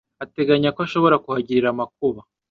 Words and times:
Ateganya 0.23 0.69
ko 0.75 0.79
ashobora 0.87 1.21
kuhagirira 1.23 1.67
amakuba. 1.71 2.19